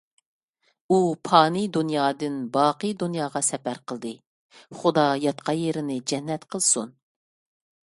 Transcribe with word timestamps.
ئۇ 0.91 0.97
پانىي 1.29 1.67
دۇنيادىن 1.75 2.41
باقىي 2.57 2.95
دۇنياغا 3.05 3.45
سەپەر 3.51 3.85
قىلدى. 3.93 4.17
خۇدا 4.83 5.09
ياتقان 5.29 5.65
يېرىنى 5.65 6.05
جەننەت 6.13 6.55
قىلسۇن. 6.55 6.95